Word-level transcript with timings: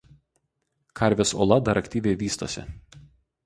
Karvės 1.01 1.35
Ola 1.45 1.59
dar 1.69 1.83
aktyviai 1.85 2.21
vystosi. 2.25 2.69